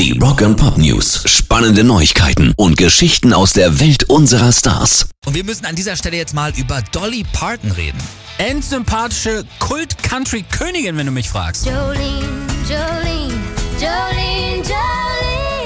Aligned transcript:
Die 0.00 0.18
Rock 0.18 0.40
and 0.40 0.56
Pop 0.56 0.78
News. 0.78 1.24
Spannende 1.26 1.84
Neuigkeiten 1.84 2.54
und 2.56 2.78
Geschichten 2.78 3.34
aus 3.34 3.52
der 3.52 3.80
Welt 3.80 4.04
unserer 4.04 4.50
Stars. 4.50 5.10
Und 5.26 5.34
wir 5.34 5.44
müssen 5.44 5.66
an 5.66 5.74
dieser 5.74 5.94
Stelle 5.94 6.16
jetzt 6.16 6.32
mal 6.32 6.54
über 6.56 6.80
Dolly 6.90 7.22
Parton 7.34 7.70
reden. 7.72 7.98
Endsympathische 8.38 9.44
Kult-Country-Königin, 9.58 10.96
wenn 10.96 11.04
du 11.04 11.12
mich 11.12 11.28
fragst. 11.28 11.66
Jolene, 11.66 11.98
Jolene, 12.66 13.34
Jolene, 13.78 14.62
Jolene. 14.64 15.60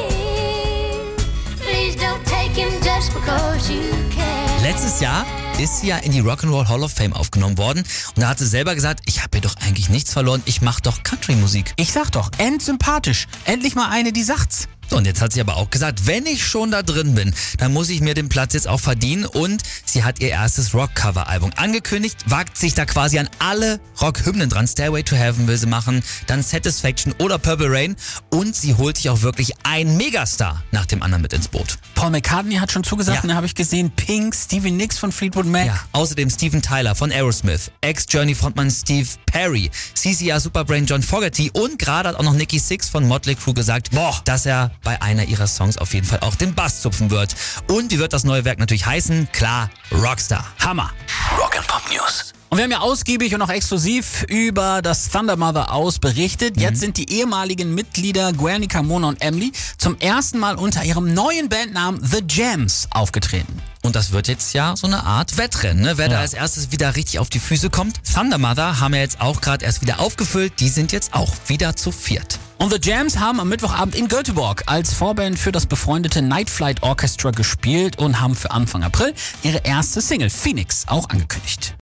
Please 1.60 1.96
don't 1.96 2.24
take 2.24 2.60
him 2.60 2.72
just 2.82 3.14
because 3.14 3.72
you 3.72 3.82
can. 4.10 4.64
Letztes 4.64 4.98
Jahr 4.98 5.24
ist 5.58 5.80
sie 5.80 5.88
ja 5.88 5.98
in 5.98 6.12
die 6.12 6.22
Rock'n'Roll 6.22 6.68
Hall 6.68 6.82
of 6.82 6.92
Fame 6.92 7.12
aufgenommen 7.12 7.58
worden 7.58 7.84
und 8.16 8.22
da 8.22 8.28
hat 8.28 8.38
sie 8.38 8.46
selber 8.46 8.74
gesagt, 8.74 9.00
ich 9.06 9.22
habe 9.22 9.30
hier 9.34 9.42
doch 9.42 9.54
eigentlich 9.56 9.88
nichts 9.88 10.12
verloren, 10.12 10.42
ich 10.46 10.62
mache 10.62 10.82
doch 10.82 11.02
Country-Musik. 11.02 11.74
Ich 11.76 11.92
sag 11.92 12.10
doch, 12.10 12.30
endsympathisch. 12.38 13.26
Endlich 13.44 13.74
mal 13.74 13.90
eine, 13.90 14.12
die 14.12 14.22
sagt's. 14.22 14.68
Und 14.94 15.06
jetzt 15.06 15.20
hat 15.20 15.32
sie 15.32 15.40
aber 15.40 15.56
auch 15.56 15.70
gesagt, 15.70 16.06
wenn 16.06 16.24
ich 16.26 16.46
schon 16.46 16.70
da 16.70 16.82
drin 16.82 17.14
bin, 17.14 17.34
dann 17.58 17.72
muss 17.72 17.88
ich 17.88 18.00
mir 18.00 18.14
den 18.14 18.28
Platz 18.28 18.54
jetzt 18.54 18.68
auch 18.68 18.78
verdienen. 18.80 19.24
Und 19.24 19.62
sie 19.84 20.04
hat 20.04 20.20
ihr 20.20 20.28
erstes 20.30 20.72
Rock-Cover-Album 20.74 21.50
angekündigt, 21.56 22.18
wagt 22.26 22.56
sich 22.56 22.74
da 22.74 22.84
quasi 22.84 23.18
an 23.18 23.28
alle 23.40 23.80
Rock-Hymnen 24.00 24.48
dran. 24.48 24.66
Stairway 24.68 25.02
to 25.02 25.16
Heaven 25.16 25.46
will 25.48 25.56
sie 25.58 25.66
machen, 25.66 26.02
dann 26.26 26.42
Satisfaction 26.42 27.12
oder 27.18 27.38
Purple 27.38 27.70
Rain. 27.70 27.96
Und 28.30 28.54
sie 28.54 28.74
holt 28.74 28.96
sich 28.96 29.10
auch 29.10 29.22
wirklich 29.22 29.52
ein 29.64 29.96
Megastar 29.96 30.62
nach 30.70 30.86
dem 30.86 31.02
anderen 31.02 31.22
mit 31.22 31.32
ins 31.32 31.48
Boot. 31.48 31.78
Paul 31.94 32.10
McCartney 32.10 32.56
hat 32.56 32.70
schon 32.70 32.84
zugesagt, 32.84 33.16
Ja. 33.18 33.22
und 33.22 33.28
da 33.30 33.34
habe 33.34 33.46
ich 33.46 33.54
gesehen, 33.54 33.90
Pink, 33.90 34.34
Stevie 34.34 34.70
Nicks 34.70 34.98
von 34.98 35.10
Fleetwood 35.12 35.46
Mac. 35.46 35.66
Ja, 35.66 35.80
außerdem 35.92 36.30
Steven 36.30 36.62
Tyler 36.62 36.94
von 36.94 37.10
Aerosmith, 37.10 37.70
Ex-Journey-Frontmann 37.80 38.70
Steve 38.70 39.08
Perry, 39.26 39.70
CCR 39.94 40.38
Superbrain 40.40 40.86
John 40.86 41.02
Fogerty 41.02 41.50
und 41.52 41.78
gerade 41.78 42.10
hat 42.10 42.16
auch 42.16 42.22
noch 42.22 42.34
Nicky 42.34 42.58
Six 42.58 42.88
von 42.88 43.06
Motley 43.08 43.34
Crue 43.34 43.54
gesagt, 43.54 43.90
Boah. 43.90 44.20
dass 44.24 44.46
er 44.46 44.70
bei 44.84 45.00
einer 45.02 45.24
ihrer 45.24 45.46
Songs 45.46 45.78
auf 45.78 45.94
jeden 45.94 46.06
Fall 46.06 46.20
auch 46.20 46.34
den 46.36 46.54
Bass 46.54 46.82
zupfen 46.82 47.10
wird. 47.10 47.34
Und 47.68 47.90
wie 47.90 47.98
wird 47.98 48.12
das 48.12 48.24
neue 48.24 48.44
Werk 48.44 48.58
natürlich 48.58 48.86
heißen? 48.86 49.28
Klar, 49.32 49.70
Rockstar. 49.90 50.46
Hammer. 50.60 50.92
Rock 51.38 51.56
and 51.56 51.66
Pop 51.66 51.82
News. 51.90 52.32
Und 52.50 52.58
wir 52.58 52.64
haben 52.64 52.70
ja 52.70 52.80
ausgiebig 52.80 53.34
und 53.34 53.42
auch 53.42 53.48
exklusiv 53.48 54.22
über 54.28 54.80
das 54.80 55.08
Thunder 55.08 55.36
Mother 55.36 55.72
aus 55.72 55.98
berichtet. 55.98 56.60
Jetzt 56.60 56.78
sind 56.78 56.96
die 56.98 57.10
ehemaligen 57.10 57.74
Mitglieder 57.74 58.32
Guernica, 58.32 58.80
Mona 58.80 59.08
und 59.08 59.20
Emily 59.20 59.50
zum 59.76 59.98
ersten 59.98 60.38
Mal 60.38 60.54
unter 60.54 60.84
ihrem 60.84 61.12
neuen 61.14 61.48
Bandnamen 61.48 62.00
The 62.04 62.22
Jams 62.28 62.86
aufgetreten. 62.92 63.60
Und 63.82 63.96
das 63.96 64.12
wird 64.12 64.28
jetzt 64.28 64.54
ja 64.54 64.76
so 64.76 64.86
eine 64.86 65.02
Art 65.02 65.36
Wettrennen, 65.36 65.82
ne? 65.82 65.98
wer 65.98 66.08
da 66.08 66.14
Ja. 66.16 66.20
als 66.20 66.32
erstes 66.32 66.70
wieder 66.70 66.94
richtig 66.94 67.18
auf 67.18 67.28
die 67.28 67.40
Füße 67.40 67.70
kommt. 67.70 68.00
Thunder 68.14 68.38
Mother 68.38 68.78
haben 68.78 68.92
wir 68.94 69.00
jetzt 69.00 69.20
auch 69.20 69.40
gerade 69.40 69.64
erst 69.64 69.80
wieder 69.82 69.98
aufgefüllt. 69.98 70.60
Die 70.60 70.68
sind 70.68 70.92
jetzt 70.92 71.12
auch 71.12 71.34
wieder 71.48 71.74
zu 71.74 71.90
viert. 71.90 72.38
Und 72.58 72.72
The 72.72 72.78
Jams 72.80 73.18
haben 73.18 73.40
am 73.40 73.48
Mittwochabend 73.48 73.94
in 73.94 74.08
Göteborg 74.08 74.62
als 74.66 74.94
Vorband 74.94 75.38
für 75.38 75.52
das 75.52 75.66
befreundete 75.66 76.22
Night 76.22 76.48
Flight 76.48 76.82
Orchestra 76.82 77.30
gespielt 77.30 77.98
und 77.98 78.20
haben 78.20 78.34
für 78.34 78.50
Anfang 78.50 78.82
April 78.82 79.12
ihre 79.42 79.58
erste 79.64 80.00
Single 80.00 80.30
Phoenix 80.30 80.84
auch 80.86 81.10
angekündigt. 81.10 81.74